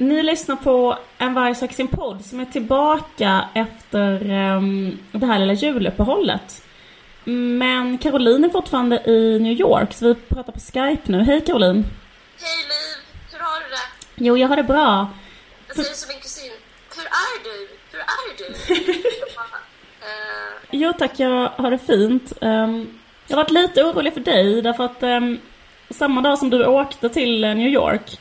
[0.00, 5.38] Ni lyssnar på En varg söker sin podd som är tillbaka efter um, det här
[5.38, 6.62] lilla juluppehållet.
[7.24, 11.22] Men Caroline är fortfarande i New York så vi pratar på Skype nu.
[11.22, 11.84] Hej Caroline!
[12.40, 13.04] Hej Liv!
[13.32, 14.24] Hur har du det?
[14.24, 15.10] Jo, jag har det bra.
[15.66, 16.52] Jag säger som min kusin.
[16.96, 17.68] Hur är du?
[17.92, 18.44] Hur är du?
[18.92, 19.06] uh...
[20.70, 22.32] Jo tack, jag har det fint.
[22.40, 25.40] Um, jag har varit lite orolig för dig därför att um,
[25.90, 28.18] samma dag som du åkte till New York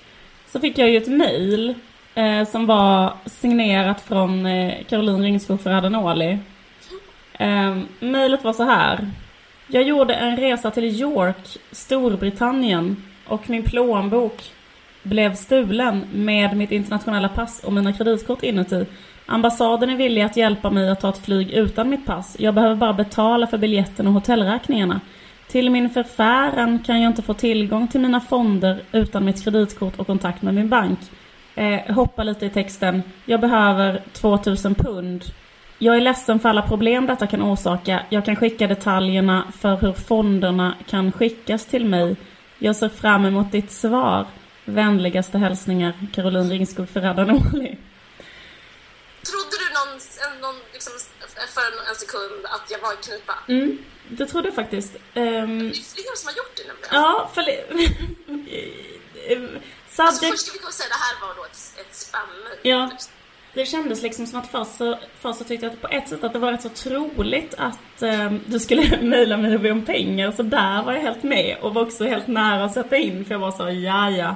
[0.52, 1.76] så fick jag ju ett mail
[2.16, 6.38] eh, som var signerat från eh, Caroline Ringskog Ferradanoli.
[7.34, 9.08] Eh, mailet var så här.
[9.68, 14.52] Jag gjorde en resa till York, Storbritannien och min plånbok
[15.04, 18.86] blev stulen med mitt internationella pass och mina kreditkort inuti.
[19.26, 22.36] Ambassaden är villig att hjälpa mig att ta ett flyg utan mitt pass.
[22.40, 25.02] Jag behöver bara betala för biljetten och hotellräkningarna.
[25.52, 30.08] Till min förfäran kan jag inte få tillgång till mina fonder utan mitt kreditkort och
[30.08, 31.00] kontakt med min bank.
[31.56, 33.04] Eh, hoppa lite i texten.
[33.26, 35.24] Jag behöver 2000 pund.
[35.78, 38.06] Jag är ledsen för alla problem detta kan orsaka.
[38.10, 42.16] Jag kan skicka detaljerna för hur fonderna kan skickas till mig.
[42.60, 44.26] Jag ser fram emot ditt svar.
[44.66, 47.78] Vänligaste hälsningar Caroline Ringskog Ferradanoli.
[49.30, 50.94] Trodde du någon, någon liksom,
[51.56, 53.34] för en sekund att jag var i knipa?
[53.48, 53.78] Mm,
[54.10, 54.96] det trodde jag faktiskt.
[54.96, 56.90] Um, det är fler som har gjort det nämligen.
[56.92, 57.42] Ja, för...
[59.98, 62.22] Alltså först ska vi säga att det här var då ett, ett spam
[62.62, 62.92] Ja.
[63.54, 66.34] Det kändes liksom som att först så, först så tyckte jag på ett sätt att
[66.34, 70.32] det var rätt så troligt att um, du skulle mejla mig och be om pengar.
[70.32, 73.34] Så där var jag helt med och var också helt nära att sätta in för
[73.34, 74.36] jag var så, ja ja.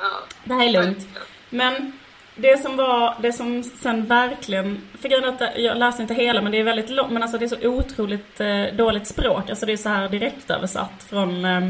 [0.00, 0.10] Ja.
[0.44, 1.08] Det här är lugnt.
[1.50, 1.92] Men
[2.36, 6.52] det som var, det som sen verkligen, för grejen att jag läste inte hela men
[6.52, 9.50] det är väldigt långt, men alltså det är så otroligt eh, dåligt språk.
[9.50, 11.60] Alltså det är så här direktöversatt från, eh,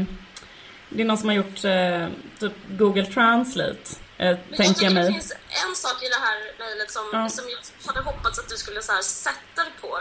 [0.89, 2.07] det är någon som har gjort eh,
[2.39, 3.71] typ Google Translate.
[4.17, 5.13] Eh, Men jag jag tycker det mig.
[5.13, 5.31] finns
[5.67, 7.29] en sak i det här mejlet som, Ja.
[7.29, 9.99] som jag hade hoppats att du skulle så här sätta dig på.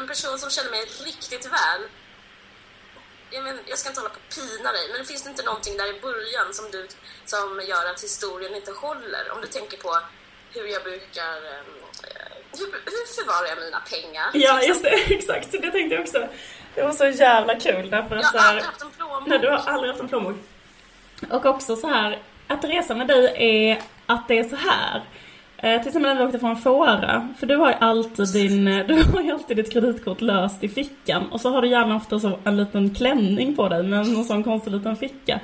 [0.00, 1.80] En person som känner mig riktigt väl,
[3.30, 5.76] jag, men, jag ska inte hålla på och pina dig, men det finns inte någonting
[5.76, 6.88] där i början som, du,
[7.24, 9.24] som gör att historien inte håller?
[9.32, 9.90] Om du tänker på
[10.54, 11.74] hur jag brukar, ehm,
[12.08, 14.30] eh, hur, hur förvarar jag mina pengar?
[14.32, 14.90] Ja, just det.
[15.14, 15.52] Exakt.
[15.52, 16.28] Det tänkte jag också.
[16.74, 19.26] Det var så jävla kul därför Jag att så har aldrig haft en plånbok.
[19.26, 20.36] Nej, du har aldrig haft en plånbok.
[21.30, 25.02] Och också så här, att resa med dig är att det är så här.
[25.64, 29.02] Eh, till exempel när vi åkte från Fåra, för du har ju alltid din, du
[29.12, 32.38] har ju alltid ditt kreditkort löst i fickan och så har du gärna ofta så
[32.44, 35.40] en liten klänning på dig med någon sån konstig liten ficka.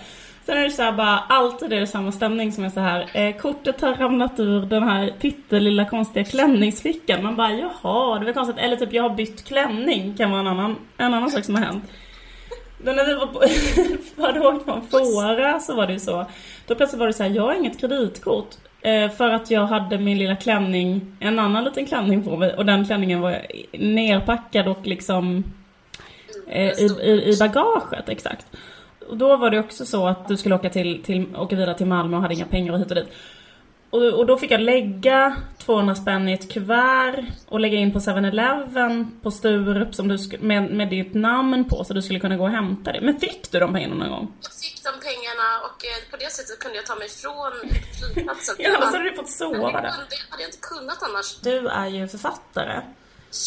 [0.47, 3.11] Sen är det så här bara, alltid är det samma stämning som är så här.
[3.15, 7.23] Eh, kortet har ramlat ur den här pyttelilla konstiga klänningsfickan.
[7.23, 8.59] Man bara, jaha, det var konstigt.
[8.59, 11.63] Eller typ, jag har bytt klänning, kan vara en annan, en annan sak som har
[11.63, 11.85] hänt.
[12.79, 13.43] Men när vi var på,
[14.23, 16.27] hade åkt från Fåra så var det ju så.
[16.67, 18.57] Då plötsligt var det så här, jag har inget kreditkort.
[18.83, 22.55] Eh, för att jag hade min lilla klänning, en annan liten klänning på mig.
[22.55, 25.45] Och den klänningen var nerpackad och liksom
[26.49, 28.47] eh, i, i, i bagaget, exakt.
[29.09, 31.87] Och då var det också så att du skulle åka, till, till, åka vidare till
[31.87, 33.13] Malmö och hade inga pengar och hit och dit.
[33.91, 37.99] Och, och då fick jag lägga 200 spänn i ett kuvert och lägga in på
[37.99, 42.45] 7-Eleven på Sturup som du med, med ditt namn på så du skulle kunna gå
[42.45, 43.01] och hämta det.
[43.01, 44.33] Men fick du de pengarna någon gång?
[44.43, 47.53] Jag fick de pengarna och eh, på det sättet kunde jag ta mig från
[47.99, 48.55] flygplatsen.
[48.59, 49.91] Ja, annars hade du fått sova det där.
[49.91, 51.41] kunde, hade jag inte kunnat annars.
[51.41, 52.81] Du är ju författare.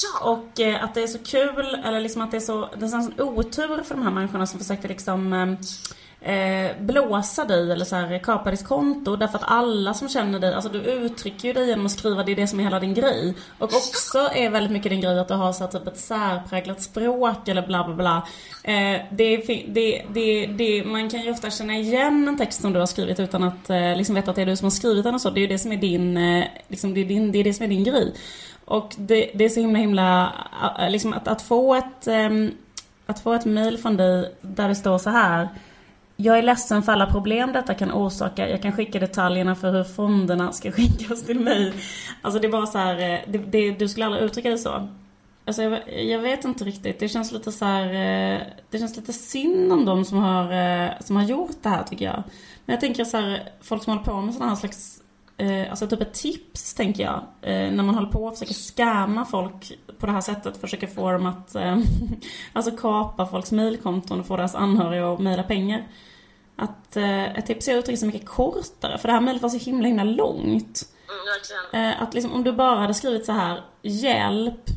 [0.03, 0.31] Ja.
[0.31, 2.89] Och eh, att det är så kul, eller liksom att det är så, det är
[2.89, 5.47] sån otur för de här människorna som försökte liksom eh,
[6.23, 9.15] eh, blåsa dig eller så här, kapa ditt konto.
[9.15, 12.31] Därför att alla som känner dig, alltså du uttrycker ju dig genom att skriva, det
[12.31, 13.33] är det som är hela din grej.
[13.57, 16.81] Och också är väldigt mycket din grej att du har så här, typ ett särpräglat
[16.81, 18.27] språk eller bla bla bla.
[18.63, 19.37] Eh, det,
[19.67, 23.19] det, det, det, man kan ju ofta känna igen en text som du har skrivit
[23.19, 25.29] utan att eh, liksom veta att det är du som har skrivit den och så.
[25.29, 27.53] Det är ju det som är din, eh, liksom, det är din, det är det
[27.53, 28.13] som är din grej.
[28.65, 30.33] Och det, det är så himla himla,
[30.79, 32.51] eh, liksom att, att få ett, ehm,
[33.05, 35.49] att få ett mail från dig där det står så här.
[36.15, 38.49] Jag är ledsen för alla problem detta kan orsaka.
[38.49, 41.73] Jag kan skicka detaljerna för hur fonderna ska skickas till mig.
[42.21, 44.87] Alltså det är bara så här, eh, det, det, du skulle aldrig uttrycka det så.
[45.45, 46.99] Alltså jag, jag vet inte riktigt.
[46.99, 50.91] Det känns lite så här, eh, det känns lite synd om de som har, eh,
[50.99, 52.23] som har gjort det här tycker jag.
[52.65, 54.99] Men jag tänker så här, folk som håller på med sådana här slags
[55.69, 59.71] alltså typ ett tips tänker jag, när man håller på och försöker scamma folk
[60.03, 61.77] på det här sättet, försöker få dem att, eh,
[62.53, 65.83] alltså kapa folks mailkonton och få deras anhöriga att mejla pengar.
[66.55, 69.49] Att eh, ett tips är att uttrycka sig mycket kortare, för det här mejlet var
[69.49, 70.83] så himla himla långt.
[71.71, 71.89] Mm.
[71.91, 74.69] Eh, att liksom om du bara hade skrivit så här, hjälp,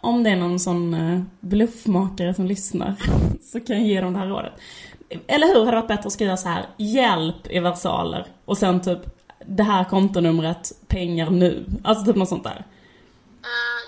[0.00, 2.94] om det är någon sån eh, bluffmakare som lyssnar,
[3.42, 4.52] så kan jag ge dem det här rådet.
[5.26, 8.80] Eller hur hade det varit bättre att skriva så här, hjälp i versaler, och sen
[8.80, 9.00] typ
[9.46, 11.66] det här kontonumret, pengar nu.
[11.82, 12.64] Alltså typ något sånt där.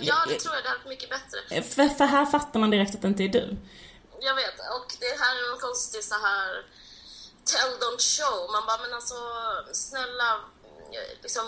[0.01, 0.65] Eh, ja, det tror jag.
[0.65, 1.39] Det hade varit mycket bättre.
[1.57, 3.57] Eh, För, för här fattar man direkt att det inte är du.
[4.21, 6.49] Jag vet, och det här är någon konstig så här
[7.45, 8.51] tell don't show.
[8.53, 9.15] Man bara, men alltså
[9.73, 10.31] snälla,
[10.97, 11.47] eh, liksom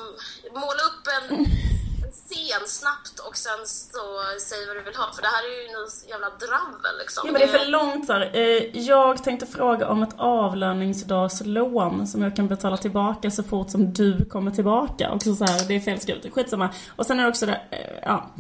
[0.53, 1.47] måla upp en, en
[2.13, 5.13] scen snabbt och sen så säg vad du vill ha.
[5.13, 7.23] För det här är ju något jävla dravel liksom.
[7.27, 8.31] Ja men det är för långt så här.
[8.37, 13.93] Eh, Jag tänkte fråga om ett avlöningsdagslån som jag kan betala tillbaka så fort som
[13.93, 15.11] du kommer tillbaka.
[15.11, 16.69] Och så, så här, det är felskrivet, skitsamma.
[16.97, 18.31] Och sen är det också det, eh, ja.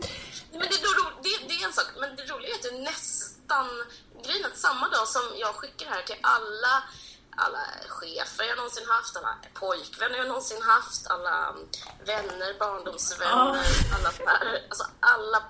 [0.51, 3.67] Men det, är det, det är en sak, men det roliga är att är nästan
[4.27, 6.75] grejen att samma dag som jag skickar det här till alla
[7.37, 11.55] alla chefer jag någonsin haft, alla pojkvänner jag någonsin haft, alla
[12.05, 13.65] vänner, barndomsvänner,
[13.95, 15.43] alla så här, alltså alla,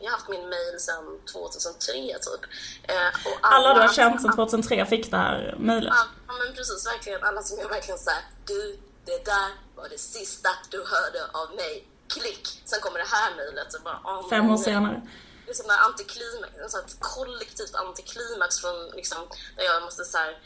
[0.00, 2.42] jag har haft min mail sedan 2003 typ.
[2.82, 5.94] Eh, och Alla du har känt sedan 2003 fick det här mejlet.
[6.26, 7.24] Ja, men precis, verkligen.
[7.24, 11.86] Alla som är verkligen såhär, du, det där var det sista du hörde av mig.
[12.08, 12.62] Klick!
[12.64, 15.02] Sen kommer det här mejlet åh, Fem år senare.
[15.46, 19.18] Det är som en antiklimax, en sån här kollektivt antiklimax från liksom,
[19.56, 20.38] där jag måste så här.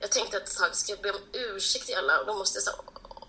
[0.00, 2.72] Jag tänkte att jag ska be om ursäkt till alla och då måste jag så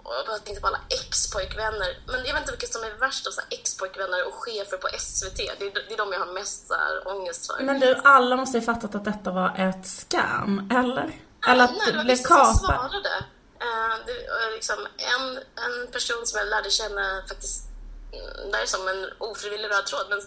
[0.07, 1.91] och jag bara tänkte på alla ex-pojkvänner.
[2.07, 5.37] Men jag vet inte vilka som är värst av så ex-pojkvänner och chefer på SVT.
[5.37, 7.63] Det är, det är de jag har mest så här ångest för.
[7.63, 11.21] Men du, alla måste ju fattat att detta var ett scam, eller?
[11.47, 12.59] Eller att det blev kapat.
[12.59, 13.15] svarade.
[13.59, 17.66] Eh, det liksom en, en person som jag lärde känna faktiskt,
[18.51, 20.21] det är som en ofrivillig röd tråd, men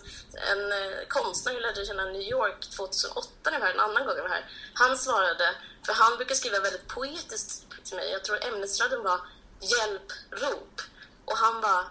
[0.53, 4.07] en eh, konstnär jag lärde känna New York 2008 när jag var här, en annan
[4.07, 4.45] gång jag var här.
[4.75, 5.55] Han svarade,
[5.87, 9.21] för han brukar skriva väldigt poetiskt till mig, jag tror ämnesraden var
[9.61, 10.81] hjälprop.
[11.25, 11.85] Och han bara,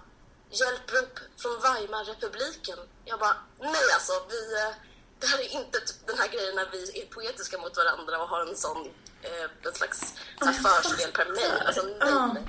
[0.49, 2.79] hjälprop från Weimarrepubliken.
[3.05, 4.73] Jag bara, nej alltså, vi, eh,
[5.19, 8.29] det här är inte typ den här grejen när vi är poetiska mot varandra och
[8.29, 11.61] har en sån, eh, en slags så förspel per mail.
[11.65, 12.43] Alltså, nej.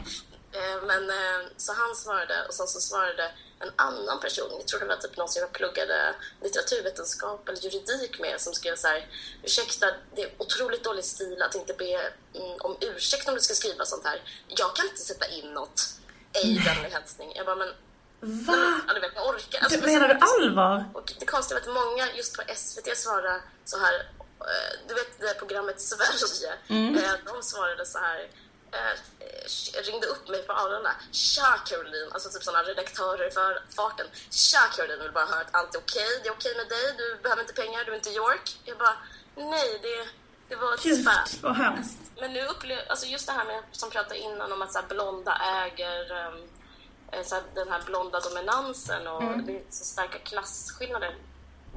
[0.53, 4.81] Eh, men eh, så han svarade och sen så svarade en annan person, jag tror
[4.81, 9.07] det var typ någon som jag pluggade litteraturvetenskap eller juridik med som skrev så här,
[9.43, 11.93] ursäkta, det är otroligt dålig stil att inte be
[12.35, 14.23] mm, om ursäkt om du ska skriva sånt här.
[14.49, 15.81] Jag kan inte sätta in något,
[16.33, 17.33] ej vänlig hälsning.
[17.37, 17.73] Jag bara, men
[18.23, 18.81] Va?
[18.89, 19.59] Ja, du vet, jag orkar.
[19.61, 20.85] Alltså, Du, menar du allvar?
[20.95, 23.95] Och det konstiga var att många just på SVT svarade så här,
[24.41, 28.29] eh, du vet det där programmet Sverige, eh, de svarade så här,
[28.73, 30.93] eh, ringde upp mig på Arlanda.
[31.13, 34.07] Tja Caroline, alltså typ sådana redaktörer för farten.
[34.31, 37.23] Tja Caroline, vill bara höra att allt är okej, det är okej med dig, du
[37.23, 38.61] behöver inte pengar, du är inte York.
[38.65, 38.97] Jag bara,
[39.35, 40.09] nej det,
[40.49, 41.41] det var Gud, spam.
[41.43, 41.99] vad hemskt.
[42.21, 44.87] Men nu upplever, alltså just det här med, som pratade innan om att så här,
[44.89, 45.33] blonda
[45.63, 46.49] äger um,
[47.25, 51.17] så här, den här blonda dominansen och det är så starka klasskillnader.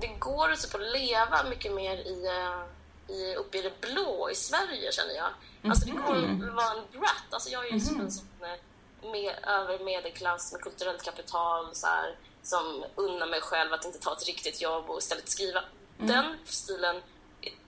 [0.01, 4.36] Det går på att leva mycket mer i, eh, i, uppe i det blå i
[4.36, 5.30] Sverige känner jag.
[5.69, 7.24] Alltså det går att vara en brat.
[7.31, 11.88] Alltså jag är ju som en sån eh, med, över medelklass med kulturellt kapital så
[11.88, 15.64] här, som unnar mig själv att inte ta ett riktigt jobb och istället skriva.
[15.97, 17.02] Den stilen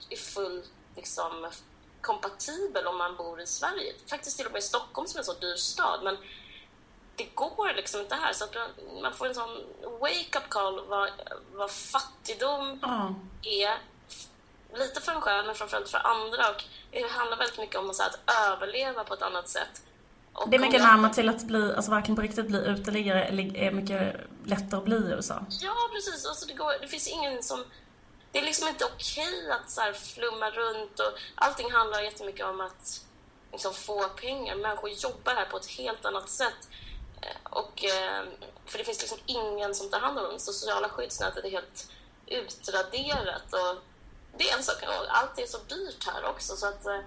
[0.10, 0.64] är, full
[0.96, 1.48] liksom
[2.02, 3.94] kompatibel om man bor i Sverige.
[4.10, 6.00] Faktiskt till och med i Stockholm som är en så dyr stad.
[6.04, 6.18] Men
[7.16, 8.34] det går liksom inte här.
[8.34, 8.56] Så att
[9.02, 9.58] man, får en sån
[10.00, 11.10] wake-up call vad,
[11.54, 13.16] vad fattigdom Ja.
[13.44, 13.78] är.
[14.74, 16.50] Lite för en själv, men framförallt för andra.
[16.50, 19.82] Och det handlar väldigt mycket om att, överleva på ett annat sätt.
[20.34, 23.72] Och Det är mycket närmare till att bli, alltså verkligen på riktigt bli uteliggare, är
[23.72, 25.46] mycket lättare att bli i USA.
[25.50, 26.26] Ja, precis.
[26.26, 27.66] Alltså, det, går, det finns ingen som...
[28.32, 33.02] Det är liksom inte okej att så flumma runt och allting handlar jättemycket om att
[33.52, 34.56] liksom, få pengar.
[34.56, 36.70] Människor jobbar här på ett helt annat sätt.
[37.22, 38.24] Eh, Och, eh,
[38.66, 40.34] för det finns liksom ingen som tar hand om dem.
[40.34, 41.88] Det sociala skyddsnätet är helt
[42.28, 43.54] utraderat.
[43.54, 43.84] Och
[44.38, 44.84] det är en sak.
[44.84, 46.56] Och allt är så dyrt här också.
[46.56, 47.02] Så att, eh,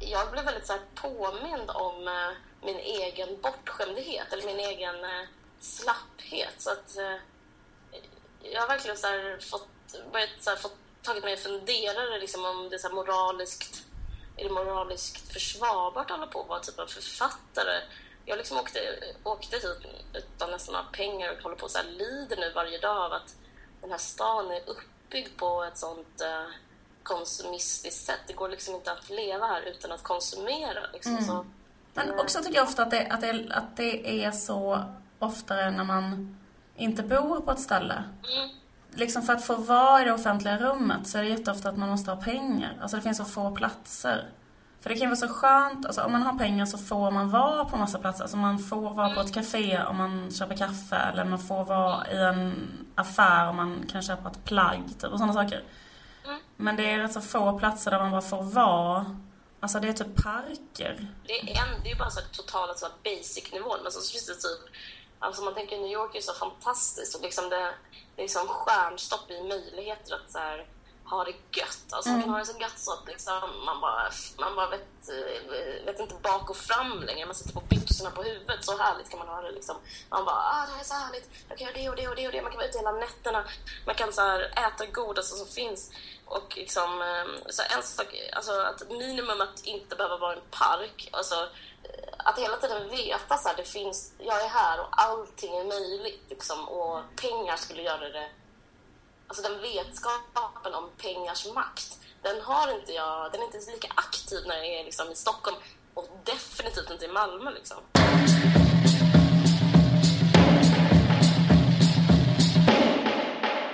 [0.00, 2.30] jag blev väldigt så här, påmind om eh,
[2.62, 5.26] min egen bortskämdhet eller min egen eh,
[5.60, 6.54] slapphet.
[6.58, 7.16] Så att, eh,
[8.42, 9.68] jag har verkligen så här fått,
[10.12, 13.84] börjat så här fått tagit mig funderare liksom om det är så här moraliskt
[14.40, 17.80] är det moraliskt försvarbart att hålla på att vara typ av författare?
[18.24, 18.80] Jag liksom åkte,
[19.24, 22.78] åkte hit utan nästan några pengar och håller på och så här lider nu varje
[22.78, 23.36] dag av att
[23.80, 24.78] den här stan är upp
[25.10, 26.54] uppbyggd på ett sånt eh,
[27.02, 28.20] konsumistiskt sätt.
[28.26, 30.80] Det går liksom inte att leva här utan att konsumera.
[30.92, 31.24] Liksom.
[31.24, 31.46] Så
[31.94, 34.84] Men också tycker jag ofta att det, att det, att det är så
[35.18, 36.36] oftare när man
[36.76, 38.04] inte bor på ett ställe.
[38.34, 38.50] Mm.
[38.94, 41.88] Liksom för att få vara i det offentliga rummet så är det jätteofta att man
[41.88, 42.78] måste ha pengar.
[42.80, 44.28] Alltså det finns så få platser.
[44.80, 47.30] För det kan ju vara så skönt, alltså om man har pengar så får man
[47.30, 48.22] vara på massa platser.
[48.22, 52.10] Alltså man får vara på ett café om man köper kaffe eller man får vara
[52.10, 55.64] i en affär om man kan köpa ett plagg typ och sådana saker.
[56.24, 56.40] Mm.
[56.56, 59.16] Men det är rätt så få platser där man bara får vara.
[59.60, 61.08] Alltså det är typ parker.
[61.26, 64.26] Det är, en, det är bara så totala så här basic nivån men så finns
[64.26, 64.76] det typ
[65.22, 67.74] Alltså man tänker New York är så fantastiskt och liksom det,
[68.16, 70.66] det är liksom stjärnstopp i möjligheter att så här,
[71.10, 71.92] ha det gött.
[71.92, 75.08] Alltså man kan ha det så gött så att liksom man bara, man bara vet,
[75.08, 77.26] eh, vet inte bak och fram längre.
[77.26, 78.64] Man sitter på byxorna på huvudet.
[78.64, 79.76] Så härligt kan man ha det liksom.
[80.10, 81.30] Man bara, ah det här är så härligt.
[81.48, 82.42] Jag kan göra det och det och det och det.
[82.42, 83.44] Man kan vara ute hela nätterna.
[83.86, 85.90] Man kan så här, äta godaste som finns.
[86.26, 91.08] Och liksom, eh, så en sak, alltså att minimum att inte behöva vara en park.
[91.12, 91.34] Alltså,
[91.82, 95.64] eh, att hela tiden veta så här, det finns, jag är här och allting är
[95.64, 98.30] möjligt liksom, och pengar skulle göra det
[99.30, 104.38] Alltså den vetskapen om pengars makt, den har inte jag, den är inte lika aktiv
[104.46, 105.56] när jag är liksom i Stockholm
[105.94, 107.76] och definitivt inte i Malmö liksom.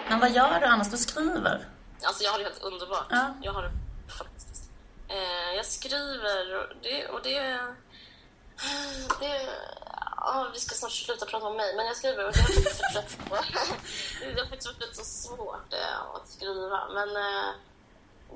[0.08, 0.90] Men vad gör du annars?
[0.90, 1.68] Du skriver?
[2.02, 3.06] Alltså jag har det helt underbart.
[3.10, 3.34] Ja.
[3.42, 3.72] Jag har det
[4.18, 4.70] fantastiskt.
[5.08, 7.08] Eh, jag skriver och det...
[7.08, 7.60] Och det,
[9.20, 9.48] det
[10.26, 12.46] ja, vi ska snart sluta prata om mig, men jag skriver och det har
[14.50, 16.88] faktiskt varit så svårt eh, att skriva.
[16.88, 17.50] Men eh,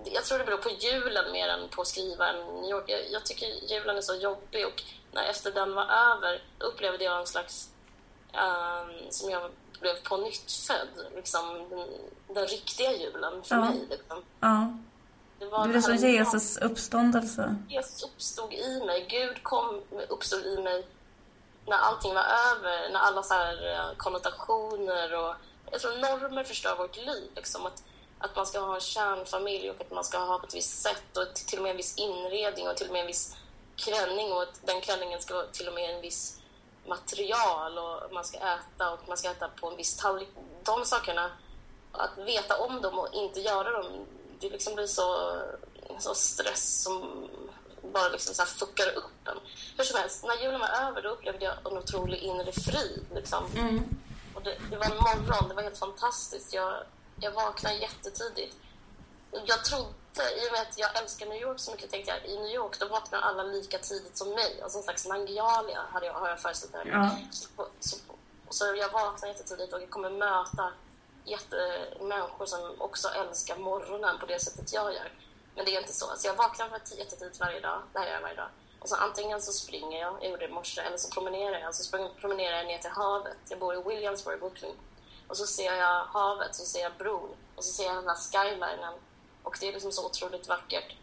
[0.04, 2.84] jag tror det beror på julen mer än på att skriva en New York.
[2.86, 4.82] Jag, jag tycker julen är så jobbig och
[5.12, 7.68] när efter den var över upplevde jag en slags...
[8.32, 11.06] ehm, som jag blev på nytt född.
[11.16, 11.86] Liksom, den,
[12.34, 13.60] den riktiga julen för Ja.
[13.64, 13.86] mig.
[13.90, 14.22] Liksom.
[14.40, 14.78] Ja.
[15.38, 17.56] Det var Det är som Jesus uppståndelse.
[17.68, 19.06] Jesus uppstod i mig.
[19.10, 20.86] Gud kom, uppstod i mig
[21.66, 22.90] när allting var över.
[22.92, 25.34] När alla så här eh, konnotationer och
[25.70, 27.30] jag tror normer förstör vårt liv.
[27.36, 27.66] Liksom.
[27.66, 27.82] Att,
[28.18, 31.16] att man ska ha en kärnfamilj och att man ska ha på ett visst sätt
[31.16, 33.36] och till och med en viss inredning och till och med en viss
[33.76, 36.40] klänning och att den klänningen ska vara till och med en viss
[36.86, 40.28] material och man ska äta och man ska äta på en viss tallrik.
[40.62, 41.30] De sakerna,
[41.92, 44.06] att veta om dem och inte göra dem,
[44.40, 45.36] det liksom blir så,
[45.98, 47.28] så stress som
[47.92, 49.38] bara liksom så här fuckar upp en.
[49.76, 53.06] Hur som helst, när julen var över då upplevde jag en otrolig inre frid.
[53.14, 53.44] Liksom.
[54.34, 56.52] Och det, det var en morgon, det var helt fantastiskt.
[56.52, 56.74] Jag,
[57.20, 58.56] jag vaknade jättetidigt.
[59.46, 59.88] Jag trodde,
[60.42, 62.78] i och med att jag älskar New York så mycket, tänkte jag i New York
[62.80, 64.60] då vaknar alla lika tidigt som mig.
[64.62, 66.88] Alltså en slags Nangialia hade jag, har jag föreställt mig.
[66.92, 67.10] Ja.
[67.30, 67.96] Så, så,
[68.50, 70.72] så jag vaknar jättetidigt och jag kommer möta
[71.24, 75.12] jättemänniskor som också älskar morgonen på det sättet jag gör.
[75.54, 76.06] Men det är inte så.
[76.16, 77.82] Så jag vaknar för jättetidigt varje dag.
[77.92, 78.48] Det här gör jag varje dag.
[78.80, 81.62] Och så antingen så springer jag, jag gjorde det i morse, eller så promenerar jag.
[81.62, 83.36] Alltså, så promenerar jag ner till havet.
[83.48, 84.74] Jag bor i Williamsburg, Brooklyn.
[85.26, 88.16] Och så ser jag havet, så ser jag bron och så ser jag den här
[88.16, 88.94] skylinen.
[89.42, 90.96] Och det är liksom så otroligt vackert.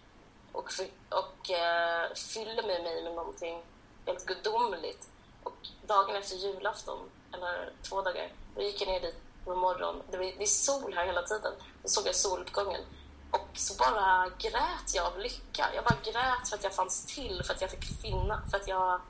[0.52, 0.72] Och,
[1.10, 3.64] och eh, fyller med mig med någonting
[4.06, 5.10] helt gudomligt.
[5.44, 10.04] Och dagen efter julafton, eller två dagar, då gick jag ner dit på morgonen.
[10.12, 11.54] Det, det är sol här hela tiden.
[11.84, 12.82] Då såg jag soluppgången.
[13.32, 15.66] Och så bara grät jag av lycka.
[15.76, 18.68] Jag bara grät för att jag fanns till, för att jag fick finna, för att
[18.68, 19.02] jag...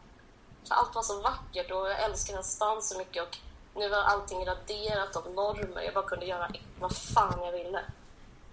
[0.67, 3.37] För allt var så vackert och jag älskar den stan så mycket och
[3.75, 5.81] nu var allting raderat av normer.
[5.81, 7.79] Jag bara kunde göra vad fan jag ville.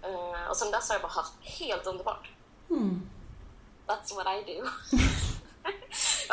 [0.01, 2.29] Eh, och sen dess har jag bara haft helt underbart.
[3.87, 4.67] That's what I do.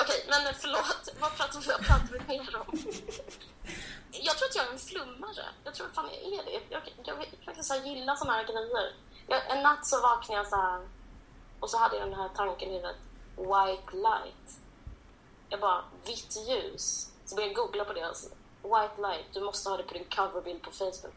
[0.01, 1.09] Okej, men förlåt.
[1.21, 2.79] Vad pratar vi, vad pratar vi mer om?
[4.11, 5.45] Jag tror att jag är en flummare.
[5.65, 6.53] Jag tror fan jag är det.
[6.53, 8.93] Jag, jag, jag faktiskt så här gillar såna här grejer.
[9.37, 10.81] En natt så vaknade jag så här
[11.61, 12.97] och så hade jag den här tanken i huvudet.
[13.37, 14.61] White light.
[15.49, 17.13] Jag bara, vitt ljus.
[17.25, 18.07] Så började jag googla på det.
[18.07, 18.29] Alltså.
[18.63, 21.15] White light, du måste ha det på din coverbild på Facebook.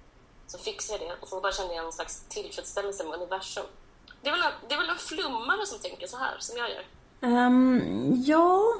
[0.48, 3.66] Så fixade jag det och så bara kände jag någon slags tillfredsställelse med universum.
[4.22, 6.70] Det är, väl en, det är väl en flummare som tänker så här, som jag
[6.70, 6.86] gör.
[7.22, 8.74] Um, ja,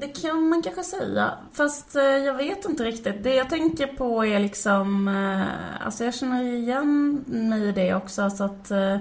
[0.00, 1.32] det kan man kanske säga.
[1.52, 3.22] Fast eh, jag vet inte riktigt.
[3.22, 5.08] Det jag tänker på är liksom...
[5.08, 8.22] eh, alltså jag känner igen mig i det också.
[8.22, 8.98] Alltså att, eh,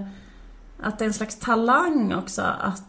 [0.81, 2.81] att det är en slags talang också att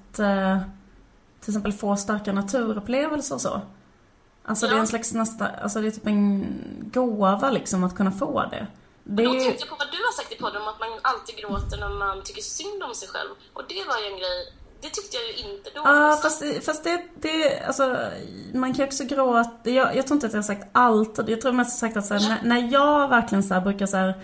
[1.40, 3.60] till exempel få starka naturupplevelser och så.
[4.44, 4.80] Alltså det är Ja.
[4.80, 5.48] en slags nästa...
[5.48, 6.46] Alltså det är typ en
[6.92, 8.66] gåva liksom att kunna få det.
[9.04, 11.36] Det Då tänkte jag på vad du har sagt i podden om att man alltid
[11.36, 13.30] gråter när man tycker synd om sig själv.
[13.52, 15.80] Och det var ju en grej, det tyckte jag ju inte då.
[15.84, 17.96] Ja, fast, det- fast det, det, alltså,
[18.54, 21.40] man kan ju också gråta, jag, jag tror inte att jag har sagt allt, jag
[21.40, 24.14] tror mest sagt att så här, när, när jag verkligen så här, brukar så här,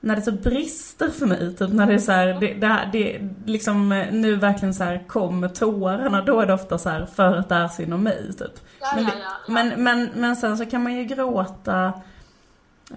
[0.00, 2.90] när det så brister för mig, typ när det är så här, det, det, här,
[2.92, 7.36] det liksom nu verkligen så här kommer tårarna, då är det ofta så här för
[7.36, 8.52] att det är synd om mig, typ.
[8.80, 9.52] Ja, Men, det- ja, ja.
[9.52, 11.92] men, men, men sen så kan man ju gråta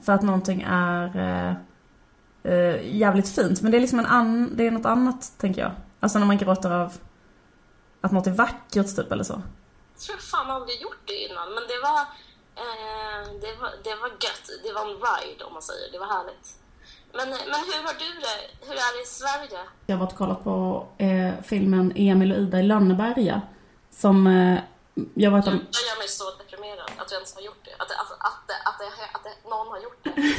[0.04, 1.54] för att någonting är eh,
[2.54, 3.62] eh, jävligt fint.
[3.62, 5.72] Men det är liksom en an, det är något annat, tänker jag.
[6.00, 6.94] Alltså när man gråter av
[8.06, 9.42] att något är vackert, typ, eller så.
[9.94, 12.02] Jag tror jag fan aldrig gjort det innan, men det var,
[12.64, 14.46] eh, det var, det var gött.
[14.64, 15.92] Det var en ride om man säger.
[15.92, 16.48] Det var härligt.
[17.14, 18.66] Men, men hur har du det?
[18.68, 19.60] Hur är det i Sverige?
[19.86, 23.42] Jag har varit och kollat på eh, filmen Emil och Ida i Lönneberga.
[23.92, 24.60] Som eh,
[25.14, 25.54] jag var Jag, jag
[25.90, 27.74] gör mig så deprimerad att du ens har gjort det.
[27.84, 30.12] Att, att, att, att, att, det- någon har gjort det.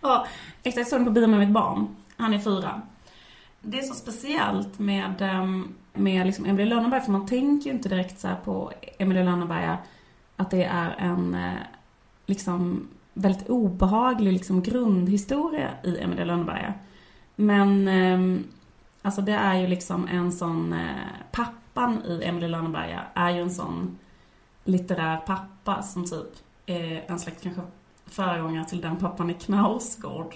[0.00, 0.26] Ja,
[0.62, 0.76] exakt.
[0.78, 1.96] Jag såg den på bio med mitt barn.
[2.16, 2.82] Han är fyra.
[3.68, 7.88] Det är så speciellt med, ehm, med liksom Emilie Lönneberg, för man tänker ju inte
[7.88, 9.78] direkt så här på Emilie Lönneberga
[10.36, 11.52] att det är en eh,
[12.26, 16.74] liksom väldigt obehaglig liksom grundhistoria i Emilie Lönneberga.
[17.36, 18.44] Men ehm,
[19.02, 23.50] alltså det är ju liksom en sån, eh, pappan i Emilie Lönneberga är ju en
[23.50, 23.98] sån
[24.64, 26.32] litterär pappa som typ
[26.66, 27.62] är en slags kanske
[28.06, 30.34] föregångare till den pappan i Knausgård.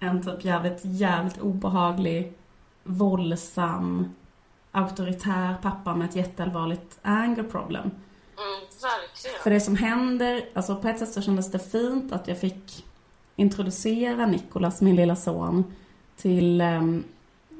[0.00, 2.37] En typ jävligt, jävligt obehaglig,
[2.88, 4.14] våldsam,
[4.72, 7.90] auktoritär pappa med ett jätteallvarligt anger problem.
[8.38, 9.42] Mm, verkligen.
[9.42, 12.84] För det som händer, alltså på ett sätt så kändes det fint att jag fick
[13.36, 15.74] introducera Nikolas, min lilla son,
[16.16, 17.04] till um,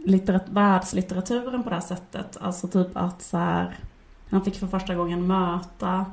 [0.04, 2.36] litterat- världslitteraturen på det här sättet.
[2.40, 3.78] Alltså typ att så här,
[4.30, 6.06] han fick för första gången möta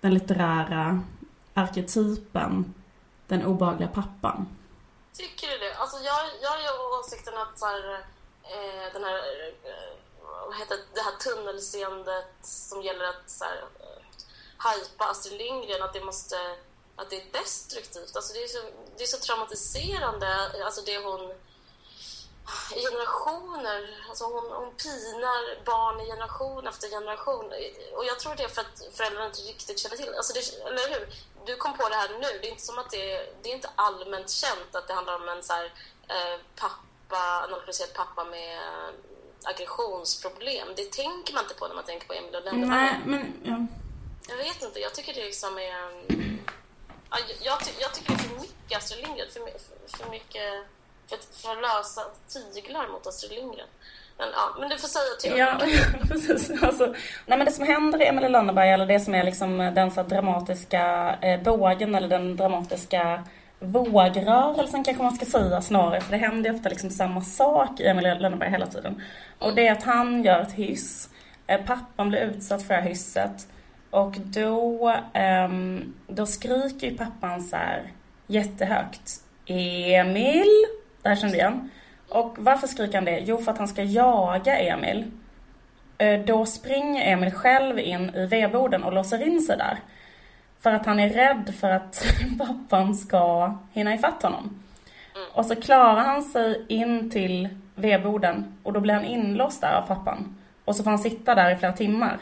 [0.00, 1.00] den litterära
[1.54, 2.74] arketypen,
[3.26, 4.46] den obehagliga pappan.
[5.12, 5.74] Tycker du det?
[5.78, 6.68] Alltså jag, jag ju
[7.00, 8.04] åsikten att så här,
[8.50, 9.96] eh, den här, eh,
[10.46, 15.92] vad heter det, här tunnelseendet som gäller att så här, eh, hypa Astrid Lindgren, att
[15.92, 16.56] det måste
[16.96, 18.16] att det är destruktivt.
[18.16, 18.58] Alltså det, är så,
[18.96, 20.28] det är så traumatiserande,
[20.64, 21.32] alltså det hon
[22.76, 27.52] i generationer, alltså hon, hon pinar barn i generation efter generation.
[27.96, 30.68] Och jag tror det är för att föräldrarna inte riktigt känner till alltså det.
[30.68, 31.14] Eller hur?
[31.46, 32.38] Du kom på det här nu.
[32.40, 35.28] Det är inte som att det det är inte allmänt känt att det handlar om
[35.28, 35.72] en så här,
[36.08, 36.82] eh, pappa,
[37.16, 38.90] en alkoholiserad pappa med eh,
[39.44, 40.68] aggressionsproblem.
[40.76, 42.70] Det tänker man inte på när man tänker på Emil och Lönneberg.
[42.70, 43.66] Nej, men ja.
[44.28, 45.74] Jag vet inte, jag tycker det liksom är...
[47.10, 50.52] Ja, jag, ty- jag tycker det är för mycket Astrid Lindgren, för, för, för mycket...
[51.08, 52.02] För, för lösa
[52.54, 53.66] tyglar mot Astrid Lindgren.
[54.18, 55.38] Men, ja, men du får säga till.
[55.38, 55.58] Ja,
[56.08, 56.62] precis.
[56.62, 56.86] Alltså,
[57.26, 60.02] nej men det som händer i Emelie Lönneberg, eller det som är liksom den så
[60.02, 63.24] dramatiska eh, bågen eller den dramatiska
[63.60, 66.00] vågrörelsen kanske man ska säga snarare.
[66.00, 69.02] För det händer ju ofta liksom samma sak i Emil Lönneberg hela tiden.
[69.38, 71.10] Och det är att han gör ett hyss.
[71.46, 73.48] Eh, pappan blir utsatt för det här hysset.
[73.90, 77.92] Och då, ehm, då skriker ju pappan så här
[78.26, 79.12] jättehögt.
[79.46, 80.66] Emil!
[81.02, 81.70] Det här kände jag igen.
[82.08, 83.18] Och varför skriker han det?
[83.18, 85.10] Jo, för att han ska jaga Emil.
[85.98, 89.78] Eh, då springer Emil själv in i vedboden och låser in sig där.
[90.60, 92.04] För att han är rädd för att
[92.38, 94.62] pappan ska hinna ifatt honom.
[95.32, 99.86] Och så klarar han sig in till vedboden och då blir han inlåst där av
[99.86, 100.36] pappan.
[100.64, 102.18] Och så får han sitta där i flera timmar.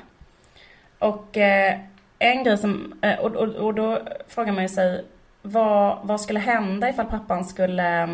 [0.98, 1.80] Och eh,
[2.18, 5.04] en grej som, eh, och, och, och då frågar man ju sig
[5.42, 8.08] vad, vad skulle hända ifall pappan skulle eh,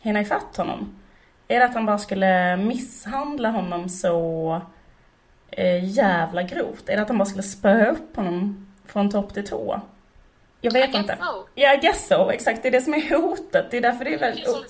[0.00, 0.98] hinna ifatt honom?
[1.48, 4.60] Är det att han bara skulle misshandla honom så
[5.50, 6.88] eh, jävla grovt?
[6.88, 9.80] Är det att han bara skulle spöa upp honom från topp till tå?
[10.60, 11.16] Jag vet I guess inte.
[11.20, 11.46] so.
[11.54, 12.30] Ja, I guess so.
[12.30, 13.70] Exakt, det är det som är hotet.
[13.70, 14.50] Det är därför det är Det är väldigt...
[14.50, 14.66] sånt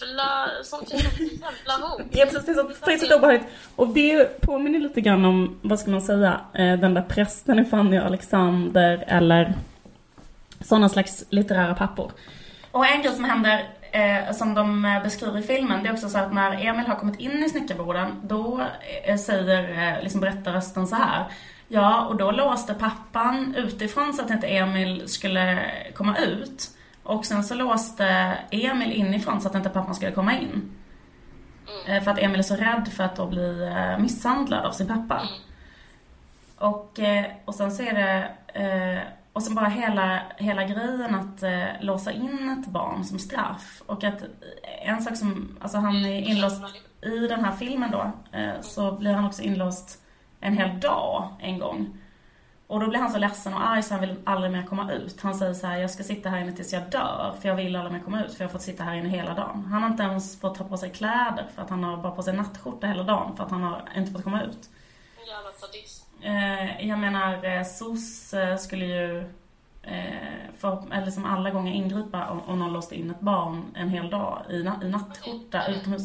[0.00, 2.02] jävla, sånt jävla hot.
[2.10, 3.44] Ja precis, det är så fruktansvärt obehagligt.
[3.76, 7.64] Och det påminner lite grann om, vad ska man säga, eh, den där prästen i
[7.64, 9.54] Fanny och Alexander eller
[10.60, 12.12] sådana slags litterära pappor.
[12.70, 16.08] Och en grej som händer, eh, som de eh, beskriver i filmen, det är också
[16.08, 18.60] så att när Emil har kommit in i snickarboden, då
[19.04, 21.24] eh, säger eh, liksom berättarrösten så här.
[21.74, 26.70] Ja, och då låste pappan utifrån så att inte Emil skulle komma ut.
[27.02, 30.70] Och sen så låste Emil inifrån så att inte pappan skulle komma in.
[31.88, 34.86] Eh, För att Emil är så rädd för att då bli eh, misshandlad av sin
[34.86, 35.22] pappa.
[36.58, 38.30] Och, eh, och sen så är det,
[39.32, 41.42] och sen bara hela, hela grejen att
[41.84, 43.82] låsa in ett barn som straff.
[43.86, 44.22] Och att
[44.84, 46.62] en sak som, alltså han är inlåst
[47.02, 48.12] i den här filmen då,
[48.60, 50.01] så blir han också inlåst
[50.42, 51.98] en hel dag en gång.
[52.66, 55.20] Och då blir han så ledsen och arg så han vill aldrig mer komma ut.
[55.20, 57.76] Han säger så här, jag ska sitta här inne tills jag dör för jag vill
[57.76, 59.64] aldrig mer komma ut för jag har fått sitta här inne hela dagen.
[59.70, 62.22] Han har inte ens fått ta på sig kläder för att han har bara på
[62.22, 64.70] sig nattskjorta hela dagen för att han har inte fått komma ut.
[65.20, 66.06] En jävla sadist.
[66.22, 69.18] Eh, jag menar, eh, SOS eh, skulle ju
[69.82, 73.88] eh, för, eller som alla gånger ingripa om, om någon låste in ett barn en
[73.88, 76.02] hel dag i, na, i nattskjorta utomhus.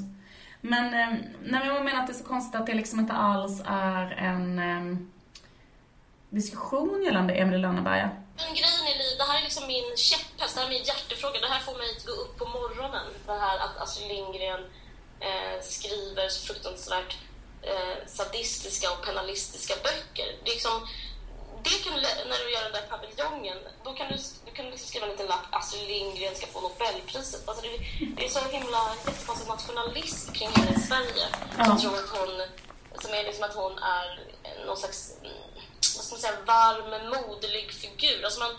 [0.61, 3.61] Men, eh, nej, jag menar att det är så konstigt att det liksom inte alls
[3.65, 4.97] är en eh,
[6.29, 8.09] diskussion gällande Emily Lönneberga.
[8.37, 11.39] Men grejen är, Li, det här är liksom min käpphäst, det här är min hjärtefråga.
[11.39, 13.07] Det här får mig att gå upp på morgonen.
[13.25, 14.61] Det här att Astrid Lindgren
[15.19, 17.17] eh, skriver så fruktansvärt
[17.61, 20.27] eh, sadistiska och penalistiska böcker.
[20.43, 20.87] Det är liksom,
[21.71, 21.93] det kan,
[22.29, 25.27] när du gör den där paviljongen, då kan du, du kan liksom skriva en liten
[25.27, 27.49] lapp Astrid Lindgren ska få Nobelpriset.
[27.49, 27.77] Alltså det,
[28.17, 31.25] det är så himla jättekonstig nationalism kring henne i Sverige.
[31.57, 31.65] Ja.
[31.65, 32.41] Som tror att hon,
[33.01, 34.19] som är liksom att hon är
[34.65, 35.33] någon slags mm,
[35.95, 38.25] vad ska man säga, varm, moderlig figur.
[38.25, 38.51] Alltså man,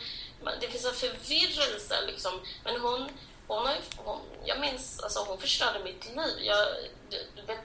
[0.45, 2.33] man, det finns en förvirrelse liksom.
[2.65, 3.09] Men hon,
[3.47, 6.35] hon har ju, hon, jag minns, alltså hon förstörde mitt liv.
[6.41, 6.67] Jag,
[7.11, 7.61] du, du vet,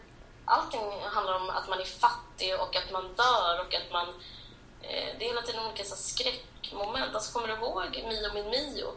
[0.46, 4.08] allting handlar om att man är fattig och att man dör och att man...
[4.84, 7.16] Eh, det är hela tiden olika så skräckmoment.
[7.16, 8.88] Alltså kommer du ihåg Mio min Mio?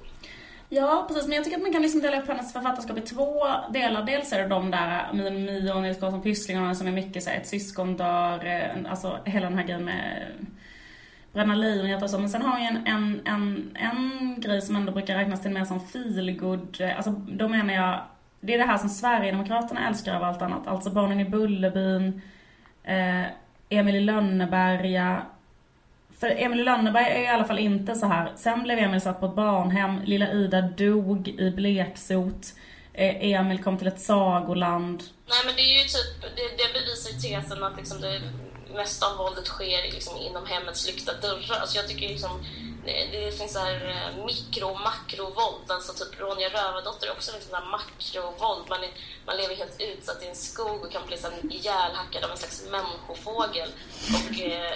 [0.68, 1.26] Ja, precis.
[1.26, 4.02] Men jag tycker att man kan liksom dela upp hennes författarskap i två delar.
[4.02, 7.22] Dels är det de där Mio min Mio och Nils Karlsson Pysslingarna som är mycket
[7.22, 10.26] så här, ett syskon dör, eh, alltså hela den här grejen med
[11.32, 12.18] bränna lejonhjärta och så.
[12.18, 15.64] Men sen har hon en, en, en, en grej som ändå brukar räknas till mer
[15.64, 16.80] som feelgood.
[16.80, 18.00] Eh, alltså då menar jag,
[18.40, 20.66] det är det här som Sverigedemokraterna älskar av allt annat.
[20.66, 22.22] Alltså Barnen i Bullerbyn,
[22.84, 23.24] eh,
[23.68, 25.22] Emil i Lönneberga.
[26.20, 28.32] För Emil i Lönneberga är i alla fall inte så här.
[28.36, 32.54] Sen blev Emil satt på ett barnhem, lilla Ida dog i bleksot.
[32.92, 35.02] Eh, Emil kom till ett sagoland.
[35.28, 38.20] Nej men det är ju typ, det, det bevisar ju tesen att liksom det
[38.74, 41.60] mesta av våldet sker liksom inom hemmets lyckta dörrar.
[41.60, 42.44] Alltså jag tycker liksom,
[42.84, 45.66] det, det finns så här eh, mikro och makrovåld.
[45.68, 48.68] Alltså typ Ronja Rövardotter är också liksom så här makrovåld.
[48.68, 48.90] Man, är,
[49.26, 52.64] man lever helt utsatt i en skog och kan bli så ihjälhackad av en slags
[52.70, 53.68] människofågel.
[54.16, 54.72] Och eh,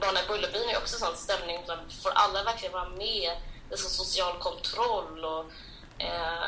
[0.00, 1.64] Barnen i Bullerbyn är också sån stämning.
[1.66, 3.36] Där får alla verkligen vara med?
[3.68, 5.44] Det är så social kontroll och
[5.98, 6.42] eh,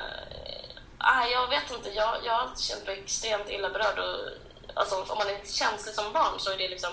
[0.99, 3.99] ah, jag vet inte, jag, jag har alltid känt mig extremt illa berörd.
[3.99, 4.31] Och,
[4.75, 6.93] alltså, om man är känslig som barn så är det liksom...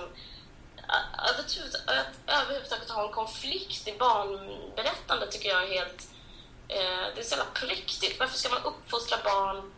[0.78, 6.08] Eh, att, att överhuvudtaget ha en konflikt i barnberättande tycker jag är helt...
[6.67, 8.19] Eh, det är så jävla präktigt.
[8.19, 9.72] Varför ska man uppfostra barn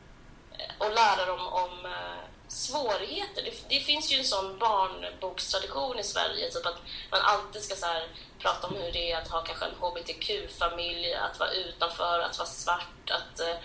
[0.57, 3.41] eh, och lära dem om eh, svårigheter?
[3.47, 7.85] Det, det, finns ju en sån barnbokstradition i Sverige, typ att man alltid ska så
[7.85, 8.03] här,
[8.39, 12.47] prata om hur det är att ha kanske en hbtq-familj, att vara utanför, att vara
[12.47, 13.57] svart, att eh,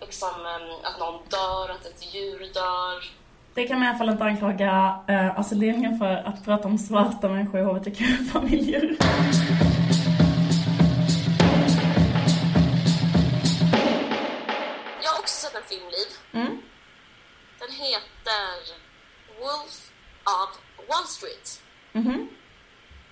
[0.00, 2.98] liksom, eh, att någon dör, att ett djur dör.
[3.54, 6.78] Det kan man i alla fall inte anklaga eh, alltså ledningen för att prata om
[6.78, 8.96] svarta människor i hbtq-familjer.
[17.76, 18.76] Heter
[19.40, 19.90] Wolf
[20.24, 20.50] of
[20.88, 21.60] Wall Street.
[21.92, 22.28] Mhm.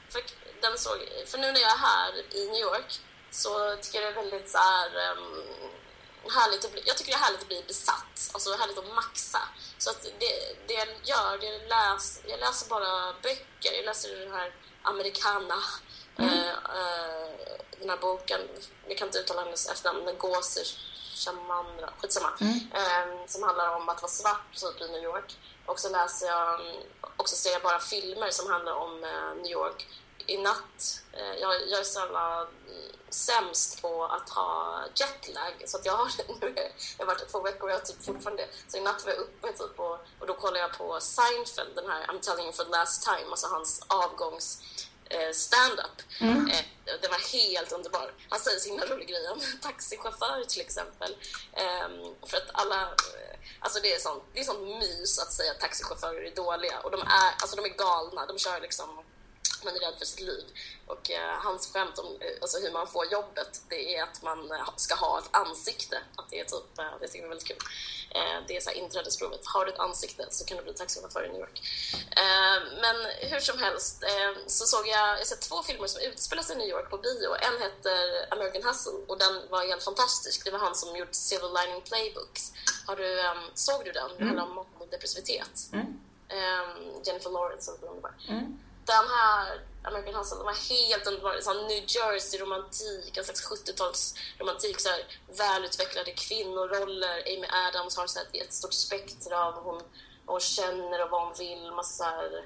[0.09, 0.23] För,
[0.63, 3.01] den såg, för nu när jag är här i New York
[3.31, 7.17] så tycker jag det är väldigt så här, um, härligt att bli, jag tycker det
[7.17, 9.41] är härligt att bli besatt, alltså härligt att maxa.
[9.79, 14.17] Så att det, det jag gör, det jag läser, jag läser bara böcker, jag läser
[14.21, 15.63] den här Americana,
[16.19, 17.29] eh, eh,
[17.81, 18.41] den här boken,
[18.89, 20.67] jag kan inte uttala hennes efternamn, men Gåser
[21.25, 22.31] Chamandra, skitsamma,
[22.75, 25.37] eh, som handlar om att vara svart typ i New York.
[25.67, 26.61] Och så läser jag,
[27.17, 29.87] och så ser jag bara filmer som handlar om eh, New York
[30.27, 35.77] i natt, eh, jag, jag är så jävla mm, sämst på att ha jetlag så
[35.77, 36.09] att jag har,
[36.41, 36.55] nu
[36.99, 39.21] jag har varit två veckor och jag har typ fortfarande, så i natt var jag
[39.21, 42.65] uppe typ och, och då kollade jag på Seinfeld, den här I'm telling you for
[42.65, 44.63] the last time, alltså hans avgångs
[45.33, 45.97] stand-up.
[46.21, 46.65] Eh,
[47.03, 48.13] den var helt underbar.
[48.29, 51.17] Han säger så himla rolig grej om taxichaufför till exempel.
[51.53, 55.51] Ehm, för att alla, eh, alltså det är sånt, det är sånt mys att säga
[55.51, 59.04] att taxichaufförer är dåliga och de är, alltså de är galna, de kör liksom
[59.65, 60.45] man är rädd för sitt liv.
[60.87, 64.51] Och eh, hans skämt om eh, alltså, hur man får jobbet, det är att man
[64.53, 65.99] eh, ska ha ett ansikte.
[66.17, 67.59] Att det är typ, eh, det tycker jag är väldigt kul.
[68.11, 69.41] Eh, det är så här inträdesprovet.
[69.45, 71.61] Har du ett ansikte så kan du bli taxichaufför i New York.
[72.83, 72.97] Men
[73.31, 74.05] hur som helst
[74.47, 77.35] så såg jag, jag sett två filmer som utspelar sig i New York på bio.
[77.35, 80.45] En heter American Hustle och den var helt fantastisk.
[80.45, 82.53] Det var han som gjort Silver Lining Playbooks.
[82.87, 84.11] Har du, ehm, såg du den?
[84.19, 85.69] Det handlar om depressivitet.
[85.73, 85.87] Mm.
[86.29, 88.15] Ehm, Jennifer Lawrence och underbar.
[88.29, 88.59] Mm.
[88.87, 91.41] Den här American Hustle, var helt underbar.
[91.41, 94.79] Sån New Jersey-romantik, en slags 70-talsromantik.
[94.79, 97.23] Så här, välutvecklade kvinnoroller.
[97.27, 99.83] Amy Adams har så här, ett stort spektra av hon,
[100.25, 101.73] vad hon känner och vad hon vill.
[101.73, 102.45] Massa så här,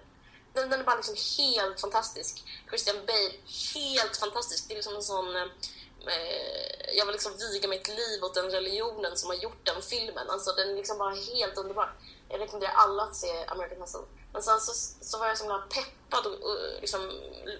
[0.52, 2.44] den, den är bara liksom helt fantastisk.
[2.68, 3.34] Christian Bale,
[3.74, 4.68] helt fantastisk.
[4.68, 5.36] Det är liksom en sån...
[5.36, 10.30] Eh, jag vill liksom viga mitt liv åt den religionen som har gjort den filmen.
[10.30, 11.92] Alltså den är liksom bara helt underbar
[12.28, 14.00] jag rekommenderar alla att se American Hustle.
[14.32, 17.00] Men sen så, så var jag så himla peppad och, och liksom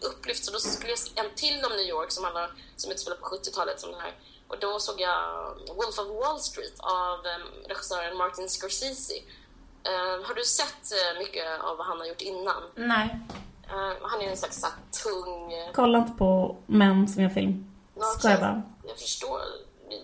[0.03, 3.17] upplyft så då skulle jag se en till om New York som, alla, som utspelar
[3.17, 4.15] på 70-talet som den här.
[4.49, 9.15] Och då såg jag Wolf of Wall Street av um, regissören Martin Scorsese.
[9.15, 12.63] Uh, har du sett uh, mycket av vad han har gjort innan?
[12.75, 13.21] Nej.
[13.67, 14.69] Uh, han är en slags så
[15.03, 15.53] tung...
[15.75, 17.71] Kolla inte på män som gör film.
[18.19, 18.63] Skojar bara.
[18.87, 19.41] Jag förstår.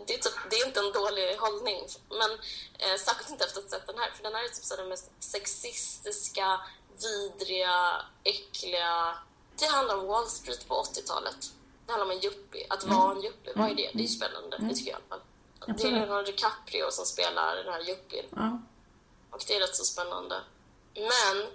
[0.07, 1.81] Det är, typ, det är inte en dålig hållning.
[2.09, 2.31] Men
[2.79, 4.11] eh, särskilt inte efter att ha sett den här.
[4.11, 6.61] För den här är typ så den mest sexistiska,
[7.03, 9.19] vidriga, äckliga...
[9.59, 11.37] Det handlar om Wall Street på 80-talet.
[11.87, 12.67] Det handlar om en yuppie.
[12.71, 13.53] Att vara en yuppie.
[13.57, 13.91] Vad är det?
[13.93, 14.57] Det är ju spännande.
[14.61, 15.77] Det tycker jag i alla fall.
[15.77, 18.27] Det är Leonardo DiCaprio som spelar den här yuppien.
[18.37, 18.59] Ja.
[19.31, 20.41] Och det är rätt så spännande.
[20.95, 21.47] Men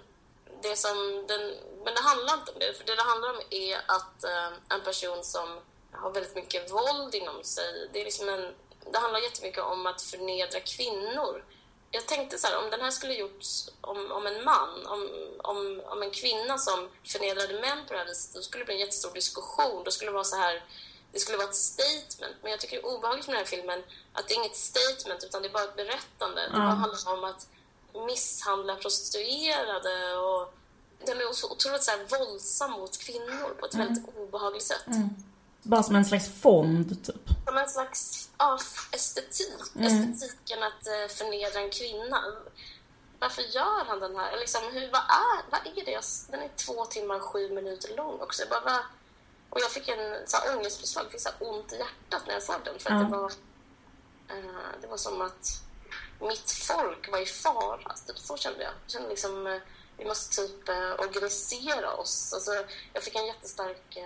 [0.62, 2.74] det som den, men det handlar inte om det.
[2.78, 5.60] För det det handlar om är att eh, en person som
[6.00, 7.88] har väldigt mycket våld inom sig.
[7.92, 8.54] Det, är liksom en,
[8.92, 11.44] det handlar jättemycket om att förnedra kvinnor.
[11.90, 15.08] Jag tänkte så här, om den här skulle gjorts om, om en man, om,
[15.38, 18.74] om, om en kvinna som förnedrade män på det här viset, då skulle det bli
[18.74, 19.84] en jättestor diskussion.
[19.84, 20.64] Då skulle det vara så här,
[21.12, 22.36] det skulle vara ett statement.
[22.42, 23.82] Men jag tycker det är obehagligt med den här filmen
[24.12, 26.46] att det är inget statement utan det är bara ett berättande.
[26.46, 27.46] Det bara handlar om att
[28.06, 30.54] misshandla prostituerade och
[31.06, 34.86] den är så otroligt så här våldsam mot kvinnor på ett väldigt obehagligt sätt.
[35.70, 37.28] Bara som en slags fond, typ.
[37.46, 38.58] Som en slags ja,
[38.92, 39.60] estetik.
[39.80, 42.22] Estetiken att eh, förnedra en kvinna.
[43.18, 44.36] Varför gör han den här?
[44.40, 45.90] Liksom, hur, vad, är, vad är det?
[45.90, 48.42] Jag, den är två timmar och sju minuter lång också.
[48.42, 48.82] Jag bara, vad,
[49.50, 50.46] och jag fick en så här.
[50.62, 52.78] Jag fick så här, ont i hjärtat när jag såg den.
[52.78, 53.32] För att det, var,
[54.28, 55.62] eh, det var som att
[56.20, 57.94] mitt folk var i fara.
[58.06, 58.72] Typ, så kände jag.
[58.84, 59.60] Jag kände liksom, eh,
[59.96, 62.32] vi måste typ eh, organisera oss.
[62.32, 62.50] Alltså,
[62.92, 63.98] jag fick en jättestark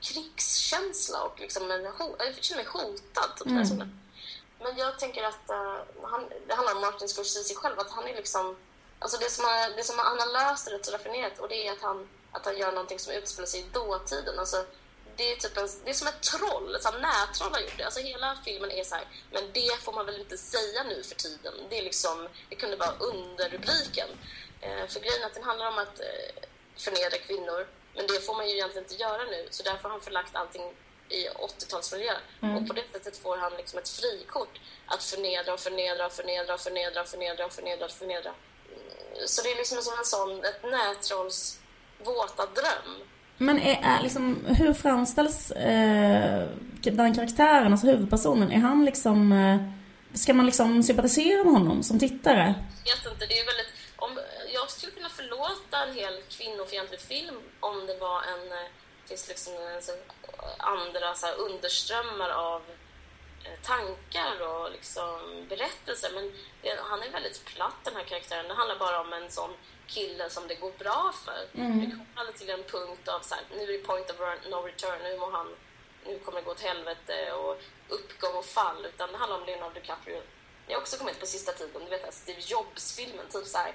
[0.00, 3.36] krigskänsla och liksom en jag känner mig hotad.
[3.36, 4.00] Typ, jag såg den.
[4.60, 8.14] Men jag tänker att eh, han, det handlar om Martin Scorsese själv, att han är
[8.14, 8.56] liksom...
[8.98, 11.72] Alltså det som, har, det som han har löst rätt så raffinerat och det är
[11.72, 14.38] att han, att han gör någonting som utspelar sig i dåtiden.
[14.38, 14.64] Alltså,
[15.16, 17.84] det är, typ en, det är som ett troll, ett sånt nättroll har gjort det.
[17.84, 21.14] Alltså hela filmen är så här, men det får man väl inte säga nu för
[21.14, 21.54] tiden.
[21.70, 24.08] Det är liksom, det kunde vara underrubriken.
[24.60, 26.42] Eh, för grejen är att den handlar om att eh,
[26.76, 27.66] förnedra kvinnor,
[27.98, 29.40] men det får man ju egentligen inte göra nu.
[29.50, 30.62] Så därför har han förlagt allting
[31.18, 32.14] i 80-talsmiljö.
[32.56, 34.54] Och på det sättet får han liksom ett frikort
[34.86, 38.30] att förnedra och förnedra och förnedra och förnedra och förnedra och förnedra och förnedra.
[38.30, 41.58] Mm, Så det är liksom som en sån, ett nättrolls
[42.04, 42.90] våta dröm.
[43.38, 46.48] Men är, är liksom, hur framställs eh,
[46.82, 48.52] den karaktären, alltså huvudpersonen?
[48.52, 49.32] Är han liksom...
[49.32, 49.56] Eh,
[50.14, 52.54] ska man liksom sympatisera med honom som tittare?
[52.84, 53.67] Jag vet inte, det är väldigt...
[54.88, 58.52] Skulle kunna förlåta en hel kvinnofientlig film om det var en...
[58.52, 58.68] eh,
[59.08, 59.92] finns liksom en, så,
[60.58, 62.62] andra så här, underströmmar av
[63.44, 66.10] eh, tankar och liksom berättelser.
[66.14, 68.48] Men det, han är väldigt platt den här karaktären.
[68.48, 69.54] Det handlar bara om en sån
[69.86, 71.46] kille som det går bra för.
[71.80, 74.16] Det kommer aldrig till en punkt av så här, nu är det point of
[74.50, 75.56] no return, nu, må han,
[76.06, 78.86] nu kommer det gå åt helvete och uppgång och fall.
[78.86, 80.22] Utan det handlar om Leonardo DiCaprio.
[80.66, 83.72] Jag har också kommit på sista tiden, du vet här Steve Jobs-filmen, typ så här,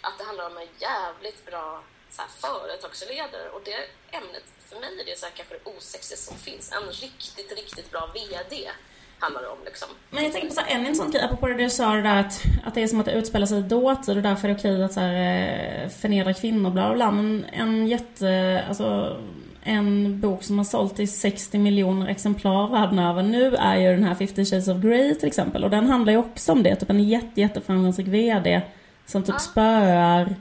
[0.00, 3.48] att det handlar om en jävligt bra så här, företagsledare.
[3.54, 3.78] Och det
[4.18, 6.72] ämnet, för mig är det så här, kanske det osexigaste som finns.
[6.72, 8.70] En riktigt, riktigt bra VD
[9.18, 9.88] handlar det om liksom.
[10.10, 12.16] Men jag tänker på så här, en intressant grej, apropå det du sa det där
[12.16, 14.58] att, att det är som att det utspelar sig i dåtid och därför är det
[14.58, 17.10] okej att så här, eh, förnedra kvinnor bla bla bla.
[17.10, 19.16] Men en jätte, alltså
[19.62, 24.04] en bok som har sålt i 60 miljoner exemplar världen över nu är ju den
[24.04, 25.64] här 50 Shades of Grey till exempel.
[25.64, 28.62] Och den handlar ju också om det, typ en jätte, jätteframgångsrik VD
[29.10, 30.36] som typ spöar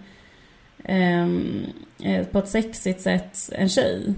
[0.84, 1.66] ehm,
[2.04, 4.14] eh, på ett sexigt sätt en tjej.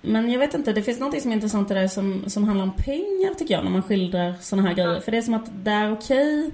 [0.00, 2.64] Men jag vet inte, det finns något som är intressant i det som, som handlar
[2.64, 5.00] om pengar tycker jag när man skildrar såna här grejer.
[5.00, 6.50] För det är som att det är okej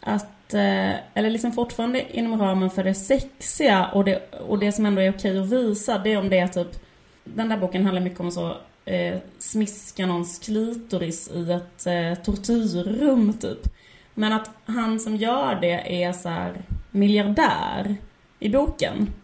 [0.00, 4.86] att, eh, eller liksom fortfarande inom ramen för det sexiga och det, och det som
[4.86, 6.80] ändå är okej att visa, det är om det är typ,
[7.24, 13.32] den där boken handlar mycket om så eh, smiska någons klitoris i ett eh, tortyrrum
[13.32, 13.77] typ.
[14.18, 17.96] Men att han som gör det är så här miljardär
[18.38, 19.14] i boken.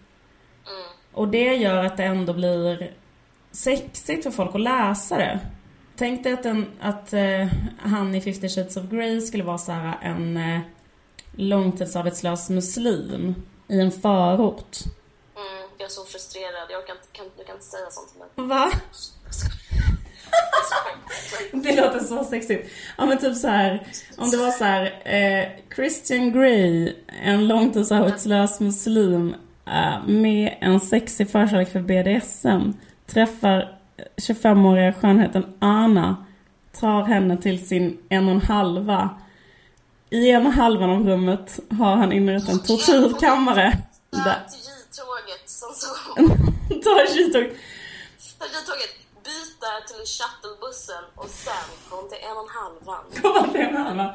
[1.12, 2.94] Och det gör att det ändå blir
[3.52, 5.40] sexigt för folk att läsa det.
[5.96, 7.46] Tänk dig att, den, att eh,
[7.78, 10.60] han i 50 Shades of Grey skulle vara så här en eh,
[11.32, 13.34] långtidsarbetslös muslim
[13.68, 14.76] i en förort.
[15.36, 16.70] Mm, jag är så frustrerad.
[16.70, 18.48] Jag kan, kan, du kan inte säga sånt till mig.
[18.48, 18.72] Va?
[21.52, 22.70] Det låter så sexigt.
[22.98, 26.92] Ja men typ så här, om det var så här, eh, Christian Grey,
[27.24, 29.34] en långtidsarbetslös muslim
[29.66, 32.72] eh, med en sexig förkärlek för BDSM,
[33.06, 33.78] träffar
[34.16, 36.26] 25-åriga skönheten Anna,
[36.80, 39.10] tar henne till sin en och en halva
[40.14, 43.78] i ena halvan av rummet har han inrett en tortyrkammare.
[44.10, 44.42] Där.
[44.50, 45.88] Till J-tåget som så...
[46.84, 47.52] Ta J-tåget.
[48.38, 48.90] Ta J-tåget,
[49.34, 53.04] byt där till shuttlebussen och sen kom till en och en halvan.
[53.22, 54.14] Kom till en och en halvan.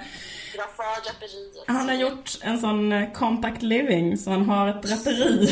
[1.68, 5.48] Han har gjort en sån eh, compact living så han har ett draperi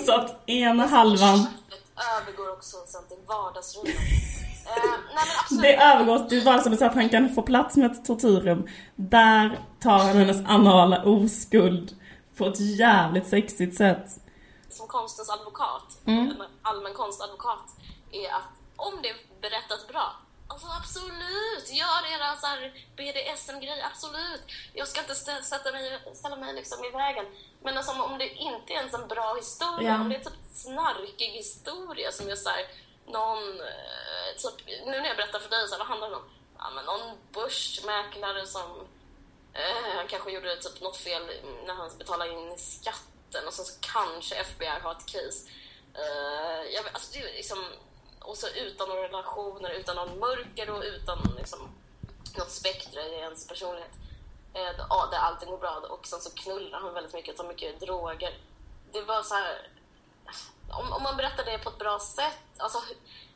[0.06, 1.46] så att ena halvan
[2.20, 3.94] övergår också sen till vardagsrummet.
[4.66, 8.68] Eh, nej, Det övergår till vardagsrummet så att han kan få plats med ett tortyrrum.
[8.96, 11.96] Där tar han hennes anala oskuld
[12.38, 14.06] på ett jävligt sexigt sätt.
[14.70, 16.34] Som konstens advokat, Mm.
[16.62, 17.64] allmän konstadvokat,
[18.12, 18.55] är att
[18.86, 20.16] om det berättas bra,
[20.48, 22.60] alltså absolut, gör era så här
[22.96, 24.42] BDSM-grej, absolut.
[24.74, 27.26] Jag ska inte sätta mig, ställa mig liksom i vägen.
[27.62, 30.00] Men alltså, om det inte är ens en bra historia, Ja.
[30.00, 32.66] om det är typ snarkig historia som är så här,
[33.06, 36.30] någon, eh, typ, nu när jag berättar för dig, så här, vad handlar det om?
[36.58, 38.86] Ja, men någon börsmäklare som
[39.56, 41.22] Eh, han kanske gjorde typ något fel
[41.66, 45.48] när han betalade in skatten och så kanske FBI har ett case.
[45.94, 47.64] Eh, jag, alltså det är liksom,
[48.26, 51.58] och så utan några relationer, utan någon mörker och utan liksom,
[52.38, 53.90] något spektra i ens personlighet.
[54.54, 58.34] Eh, där allting går bra och sen så knullar han väldigt mycket, tar mycket droger.
[58.92, 59.68] Det var så här,
[60.70, 62.78] om, om man berättar det på ett bra sätt, alltså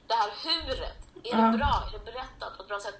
[0.06, 1.82] det här huret, är det bra?
[1.88, 2.94] Är det berättat på ett bra sätt?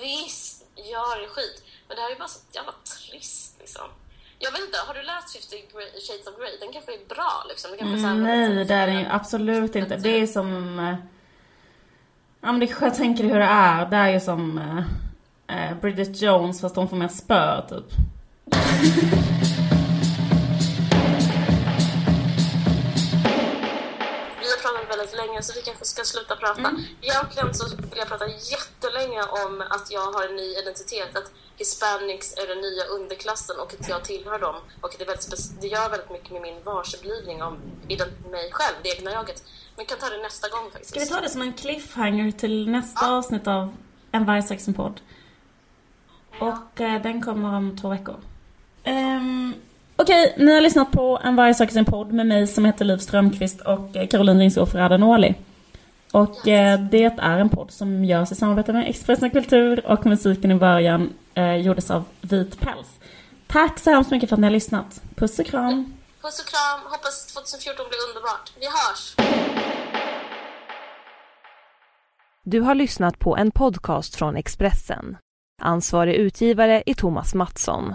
[0.00, 1.62] Visst, gör det skit.
[1.88, 3.88] Men det här är bara så jävla trist liksom.
[4.38, 6.56] Jag vet inte, har du läst 50 Grey- Shades of Grey?
[6.60, 7.70] Den kanske är bra liksom.
[7.78, 8.14] Kanske är här-
[8.54, 9.96] Nej, det är ju absolut inte.
[9.96, 10.78] Det är som...
[12.46, 13.86] Ja men det jag tänker hur det är.
[13.90, 17.92] Det är ju som eh, eh Bridget Jones fast hon får mer spö typ.
[24.46, 26.68] Vi har pratat väldigt länge så vi kanske ska sluta prata.
[26.68, 26.82] Mm.
[27.00, 31.16] Egentligen så vill jag prata jättelänge om att jag har en ny identitet.
[31.16, 34.56] Att hispanics är den nya underklassen och att jag tillhör dem.
[34.80, 37.54] Och det, är väldigt det gör väldigt mycket med min varseblivning om
[38.30, 39.42] mig själv, det egna jaget.
[39.76, 40.90] Men vi kan ta det nästa gång faktiskt.
[40.90, 43.76] Ska vi ta det som en cliffhanger till nästa avsnitt av
[44.12, 45.00] En vargsexen-podd?
[46.40, 48.16] Och eh, den kommer om två veckor.
[48.84, 49.54] Ehm,
[49.98, 54.06] Okej, ni har lyssnat på En vargsexen-podd med mig som heter Liv Strömqvist och eh,
[54.06, 55.34] Caroline Ringshoff Radanoli.
[56.12, 60.50] Och eh, det är en podd som görs i samarbete med Expressen Kultur och musiken
[60.50, 62.86] i början eh, gjordes av Vit Päls.
[63.46, 65.02] Tack så hemskt mycket för att ni har lyssnat.
[65.14, 65.92] Puss och kram!
[66.22, 68.52] Puss och kram, hoppas 2014 blir underbart.
[68.60, 69.14] Vi hörs!
[72.44, 75.16] Du har lyssnat på en podcast från Expressen.
[75.62, 77.94] Ansvarig utgivare är Thomas Mattsson.